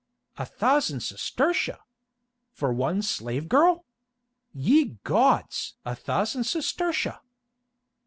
[0.37, 1.77] "A thousand sestertia!
[2.53, 3.85] For one slave girl!
[4.51, 5.75] Ye gods!
[5.85, 7.19] a thousand sestertia!"